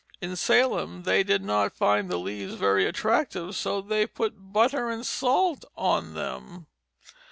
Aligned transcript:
In 0.19 0.35
Salem 0.35 1.03
they 1.03 1.21
did 1.23 1.43
not 1.43 1.75
find 1.77 2.09
the 2.09 2.17
leaves 2.17 2.55
very 2.55 2.87
attractive, 2.87 3.55
so 3.55 3.81
they 3.81 4.07
put 4.07 4.51
butter 4.51 4.89
and 4.89 5.05
salt 5.05 5.63
on 5.77 6.15
them. 6.15 6.65